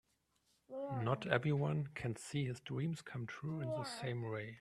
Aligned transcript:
Not 1.03 1.27
everyone 1.27 1.89
can 1.93 2.15
see 2.15 2.45
his 2.45 2.59
dreams 2.59 3.03
come 3.03 3.27
true 3.27 3.61
in 3.61 3.69
the 3.69 3.83
same 3.83 4.27
way. 4.31 4.49